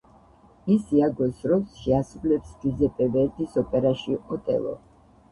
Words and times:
ის 0.75 0.85
იაგოს 0.99 1.41
როლს 1.51 1.75
შეასრულებს 1.81 2.55
ჯუზეპე 2.63 3.07
ვერდის 3.17 3.53
ოპერაში 3.63 4.17
„ოტელო“. 4.37 4.73